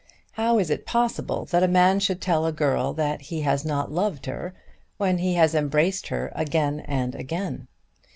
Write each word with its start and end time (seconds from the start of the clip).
How 0.31 0.57
is 0.57 0.71
it 0.71 0.87
possible 0.87 1.45
that 1.51 1.61
a 1.61 1.67
man 1.67 1.99
should 1.99 2.21
tell 2.21 2.47
a 2.47 2.51
girl 2.51 2.91
that 2.93 3.21
he 3.21 3.41
has 3.41 3.63
not 3.63 3.91
loved 3.91 4.25
her, 4.25 4.55
when 4.97 5.19
he 5.19 5.35
has 5.35 5.53
embraced 5.53 6.07
her 6.07 6.31
again 6.33 6.79
and 6.79 7.13
again? 7.13 7.67